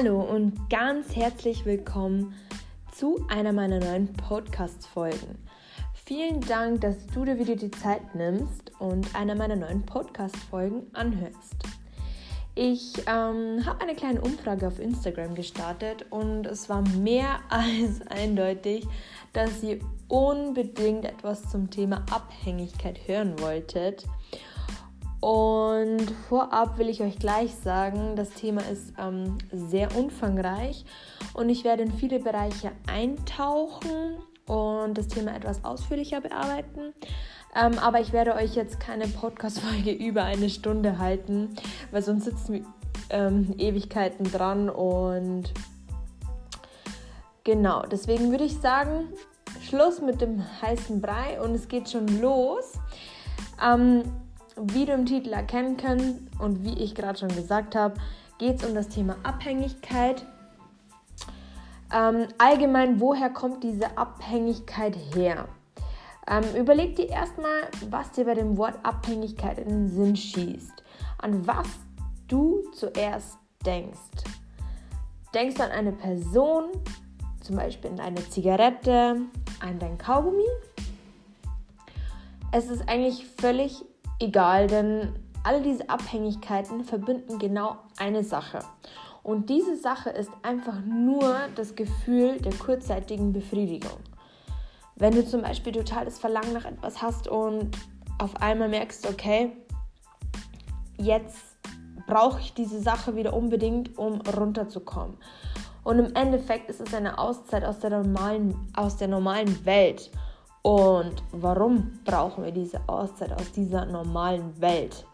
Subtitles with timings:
[0.00, 2.32] Hallo und ganz herzlich willkommen
[2.92, 5.38] zu einer meiner neuen Podcast-Folgen.
[5.92, 11.64] Vielen Dank, dass du dir wieder die Zeit nimmst und einer meiner neuen Podcast-Folgen anhörst.
[12.54, 18.86] Ich ähm, habe eine kleine Umfrage auf Instagram gestartet und es war mehr als eindeutig,
[19.32, 24.06] dass ihr unbedingt etwas zum Thema Abhängigkeit hören wolltet.
[25.20, 30.84] Und vorab will ich euch gleich sagen, das Thema ist ähm, sehr umfangreich
[31.34, 36.94] und ich werde in viele Bereiche eintauchen und das Thema etwas ausführlicher bearbeiten.
[37.56, 41.56] Ähm, aber ich werde euch jetzt keine Podcast-Folge über eine Stunde halten,
[41.90, 42.64] weil sonst sitzen wir
[43.10, 45.52] ähm, Ewigkeiten dran und
[47.42, 49.08] genau, deswegen würde ich sagen,
[49.62, 52.74] Schluss mit dem heißen Brei und es geht schon los.
[53.60, 54.04] Ähm,
[54.60, 57.94] wie du im Titel erkennen kannst und wie ich gerade schon gesagt habe,
[58.38, 60.24] geht es um das Thema Abhängigkeit.
[61.92, 65.48] Ähm, allgemein, woher kommt diese Abhängigkeit her?
[66.26, 70.82] Ähm, überleg dir erstmal, was dir bei dem Wort Abhängigkeit in den Sinn schießt.
[71.18, 71.66] An was
[72.28, 73.98] du zuerst denkst.
[75.34, 76.64] Denkst du an eine Person,
[77.40, 79.22] zum Beispiel an eine Zigarette,
[79.60, 80.44] an dein Kaugummi?
[82.52, 83.84] Es ist eigentlich völlig
[84.18, 88.60] egal, denn alle diese Abhängigkeiten verbinden genau eine Sache.
[89.22, 93.98] Und diese Sache ist einfach nur das Gefühl der kurzzeitigen Befriedigung.
[94.96, 97.70] Wenn du zum Beispiel totales Verlangen nach etwas hast und
[98.18, 99.52] auf einmal merkst, okay,
[100.96, 101.38] jetzt
[102.06, 105.16] brauche ich diese Sache wieder unbedingt, um runterzukommen.
[105.84, 110.10] Und im Endeffekt ist es eine Auszeit aus der normalen, aus der normalen Welt.
[110.68, 115.06] Und warum brauchen wir diese Auszeit aus dieser normalen Welt?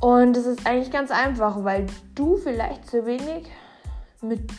[0.00, 3.46] Und es ist eigentlich ganz einfach, weil du vielleicht zu wenig
[4.20, 4.52] mit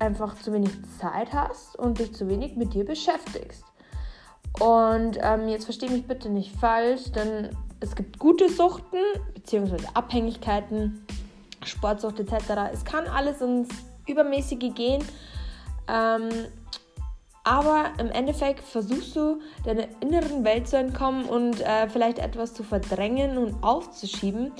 [0.00, 3.62] einfach zu wenig Zeit hast und dich zu wenig mit dir beschäftigst.
[4.58, 8.98] Und ähm, jetzt verstehe mich bitte nicht falsch, denn es gibt gute Suchten
[9.34, 9.76] bzw.
[9.94, 11.06] Abhängigkeiten,
[11.64, 12.72] Sportsucht etc.
[12.72, 13.68] Es kann alles ins
[14.08, 15.04] Übermäßige gehen.
[15.86, 16.30] Ähm,
[17.44, 22.62] aber im Endeffekt versuchst du deiner inneren Welt zu entkommen und äh, vielleicht etwas zu
[22.62, 24.52] verdrängen und aufzuschieben,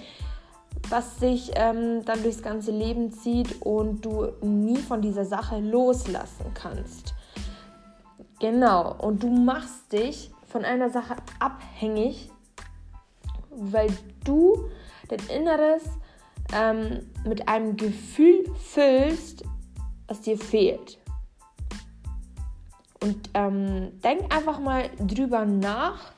[0.88, 6.46] was sich ähm, dann durchs ganze Leben zieht und du nie von dieser Sache loslassen
[6.54, 7.14] kannst.
[8.40, 12.30] Genau, und du machst dich von einer Sache abhängig,
[13.50, 13.88] weil
[14.24, 14.68] du
[15.08, 15.84] dein Inneres
[16.52, 19.44] ähm, mit einem Gefühl füllst,
[20.08, 20.98] was dir fehlt.
[23.02, 26.12] Und ähm, denk einfach mal drüber nach,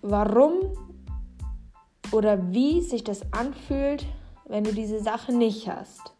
[0.00, 0.76] warum
[2.12, 4.06] oder wie sich das anfühlt,
[4.46, 6.12] wenn du diese Sache nicht hast.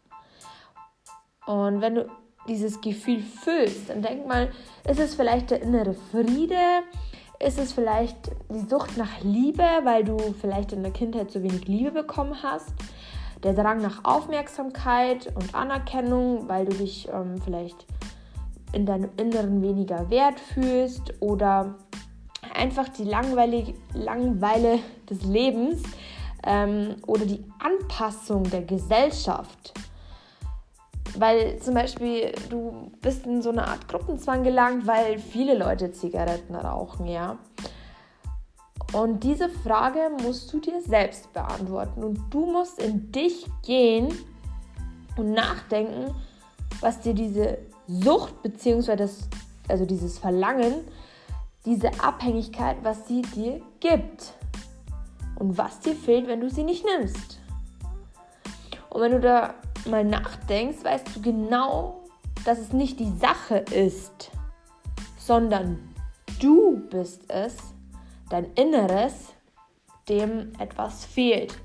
[1.47, 2.09] Und wenn du
[2.49, 4.51] dieses Gefühl fühlst, dann denk mal,
[4.89, 6.83] ist es vielleicht der innere Friede?
[7.39, 11.67] Ist es vielleicht die Sucht nach Liebe, weil du vielleicht in der Kindheit zu wenig
[11.67, 12.73] Liebe bekommen hast?
[13.43, 17.87] Der Drang nach Aufmerksamkeit und Anerkennung, weil du dich ähm, vielleicht
[18.73, 21.75] in deinem Inneren weniger wert fühlst oder
[22.55, 25.83] einfach die Langweilig Langweile des Lebens
[26.45, 29.75] ähm, oder die Anpassung der Gesellschaft.
[31.17, 36.55] Weil zum Beispiel du bist in so eine Art Gruppenzwang gelangt, weil viele Leute Zigaretten
[36.55, 37.39] rauchen, ja.
[38.93, 42.05] Und diese Frage musst du dir selbst beantworten.
[42.05, 44.13] Und du musst in dich gehen
[45.17, 46.15] und nachdenken,
[46.81, 49.09] was dir diese Sucht bzw.
[49.69, 50.75] also dieses Verlangen,
[51.65, 54.35] diese Abhängigkeit, was sie dir gibt.
[55.37, 57.41] Und was dir fehlt, wenn du sie nicht nimmst.
[58.91, 59.55] Und wenn du da
[59.89, 62.05] mal nachdenkst, weißt du genau,
[62.45, 64.31] dass es nicht die Sache ist,
[65.19, 65.79] sondern
[66.41, 67.72] du bist es,
[68.33, 69.35] dein Inneres,
[70.09, 71.59] dem etwas fehlt.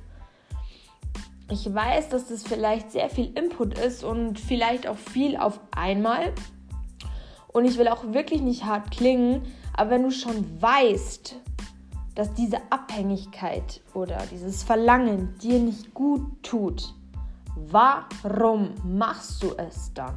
[1.49, 6.33] Ich weiß, dass das vielleicht sehr viel Input ist und vielleicht auch viel auf einmal.
[7.47, 9.43] Und ich will auch wirklich nicht hart klingen,
[9.73, 11.35] aber wenn du schon weißt,
[12.15, 16.93] dass diese Abhängigkeit oder dieses Verlangen dir nicht gut tut,
[17.55, 20.15] warum machst du es dann?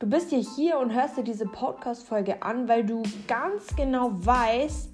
[0.00, 4.90] Du bist ja hier und hörst dir diese Podcast-Folge an, weil du ganz genau weißt,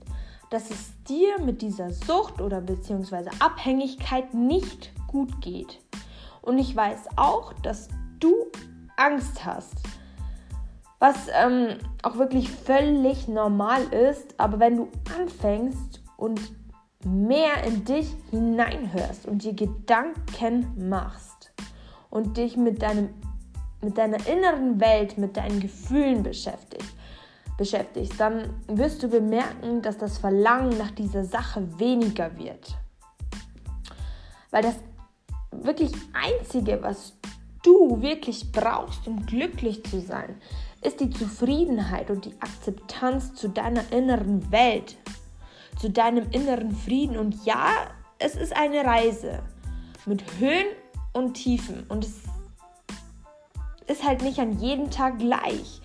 [0.49, 5.79] dass es dir mit dieser Sucht oder beziehungsweise Abhängigkeit nicht gut geht.
[6.41, 8.33] Und ich weiß auch, dass du
[8.97, 9.75] Angst hast.
[11.01, 16.41] Was ähm, auch wirklich völlig normal ist, aber wenn du anfängst und
[17.05, 21.53] mehr in dich hineinhörst und dir Gedanken machst
[22.09, 23.11] und dich mit, deinem,
[23.85, 26.95] mit deiner inneren Welt, mit deinen Gefühlen beschäftigst,
[27.57, 32.77] beschäftigst, dann wirst du bemerken, dass das Verlangen nach dieser Sache weniger wird.
[34.51, 34.77] Weil das
[35.51, 37.15] wirklich Einzige, was
[37.63, 40.37] du wirklich brauchst, um glücklich zu sein,
[40.83, 44.97] ist die Zufriedenheit und die Akzeptanz zu deiner inneren Welt,
[45.81, 47.17] zu deinem inneren Frieden.
[47.17, 47.71] Und ja,
[48.19, 49.43] es ist eine Reise
[50.07, 50.67] mit Höhen
[51.15, 52.34] und Tiefen und es
[53.87, 55.81] ist halt nicht an jedem Tag gleich.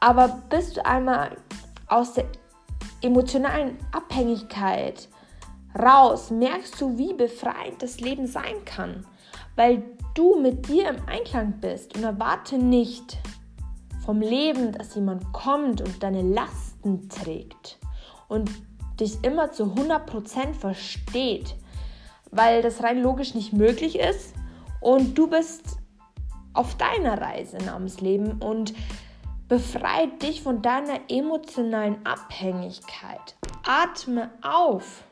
[0.00, 1.36] Aber bist du einmal
[1.86, 2.26] aus der
[3.02, 5.08] emotionalen Abhängigkeit
[5.78, 9.06] raus, merkst du, wie befreiend das Leben sein kann,
[9.56, 9.82] weil
[10.14, 13.18] du mit dir im Einklang bist und erwarte nicht
[14.04, 17.78] vom Leben, dass jemand kommt und deine Lasten trägt
[18.28, 18.50] und
[19.00, 21.56] dich immer zu 100% versteht,
[22.30, 24.34] weil das rein logisch nicht möglich ist
[24.80, 25.78] und du bist
[26.54, 28.74] auf deiner Reise namens Leben und
[29.48, 33.36] befreit dich von deiner emotionalen Abhängigkeit.
[33.66, 35.04] Atme auf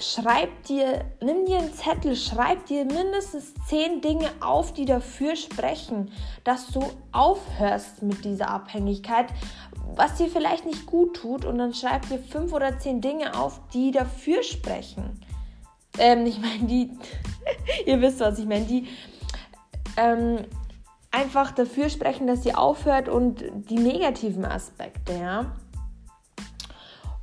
[0.00, 6.10] schreib dir, nimm dir einen Zettel, schreib dir mindestens zehn Dinge auf, die dafür sprechen,
[6.44, 6.82] dass du
[7.12, 9.26] aufhörst mit dieser Abhängigkeit,
[9.94, 13.60] was dir vielleicht nicht gut tut, und dann schreib dir fünf oder zehn Dinge auf,
[13.72, 15.20] die dafür sprechen.
[16.00, 16.90] Ähm, ich meine, die,
[17.86, 18.88] ihr wisst, was ich meine, die
[19.96, 20.38] ähm,
[21.10, 25.56] einfach dafür sprechen, dass ihr aufhört und die negativen Aspekte, ja.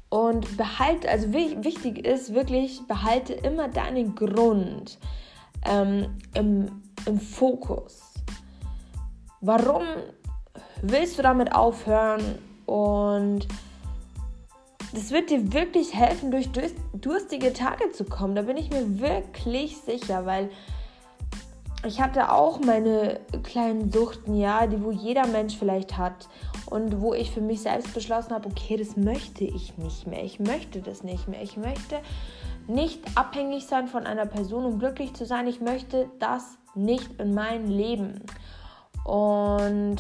[0.09, 4.99] Und behalte, also wichtig ist wirklich, behalte immer deinen Grund
[5.65, 8.13] ähm, im, im Fokus.
[9.41, 9.83] Warum
[10.81, 12.39] willst du damit aufhören?
[12.65, 13.47] Und
[14.93, 16.49] das wird dir wirklich helfen, durch
[16.93, 18.35] durstige Tage zu kommen.
[18.35, 20.49] Da bin ich mir wirklich sicher, weil
[21.85, 26.27] ich hatte auch meine kleinen Suchten, ja, die wo jeder Mensch vielleicht hat
[26.65, 30.23] und wo ich für mich selbst beschlossen habe, okay, das möchte ich nicht mehr.
[30.23, 31.41] Ich möchte das nicht mehr.
[31.41, 31.99] Ich möchte
[32.67, 35.47] nicht abhängig sein von einer Person, um glücklich zu sein.
[35.47, 38.23] Ich möchte das nicht in meinem Leben.
[39.05, 39.97] Und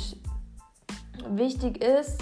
[1.29, 2.21] wichtig ist,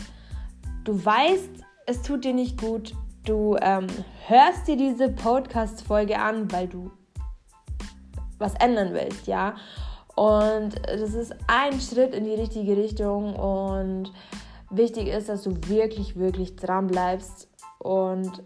[0.83, 2.93] du weißt, es tut dir nicht gut.
[3.25, 3.87] Du ähm,
[4.27, 6.91] hörst dir diese Podcast-Folge an, weil du
[8.37, 9.55] was ändern willst, ja.
[10.15, 14.11] Und das ist ein Schritt in die richtige Richtung und
[14.69, 17.49] wichtig ist, dass du wirklich, wirklich dran bleibst
[17.79, 18.43] und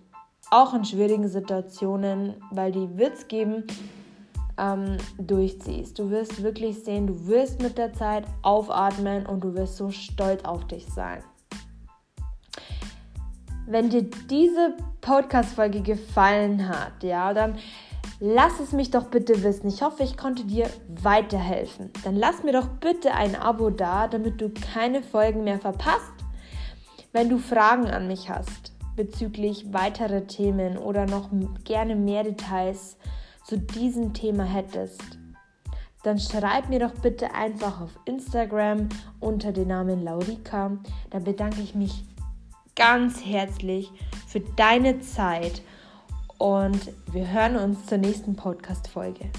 [0.52, 3.66] auch in schwierigen Situationen, weil die Witz geben,
[4.58, 6.00] ähm, durchziehst.
[6.00, 10.44] Du wirst wirklich sehen, du wirst mit der Zeit aufatmen und du wirst so stolz
[10.44, 11.24] auf dich sein.
[13.70, 17.56] Wenn dir diese Podcast-Folge gefallen hat, ja, dann
[18.22, 19.70] Lass es mich doch bitte wissen.
[19.70, 21.90] Ich hoffe, ich konnte dir weiterhelfen.
[22.04, 26.12] Dann lass mir doch bitte ein Abo da, damit du keine Folgen mehr verpasst.
[27.14, 31.30] Wenn du Fragen an mich hast bezüglich weiterer Themen oder noch
[31.64, 32.98] gerne mehr Details
[33.46, 35.02] zu diesem Thema hättest,
[36.04, 38.90] dann schreib mir doch bitte einfach auf Instagram
[39.22, 40.78] unter dem Namen Laurika.
[41.10, 42.04] Da bedanke ich mich
[42.80, 43.92] ganz herzlich
[44.26, 45.62] für deine Zeit
[46.38, 46.80] und
[47.12, 49.30] wir hören uns zur nächsten Podcast-Folge.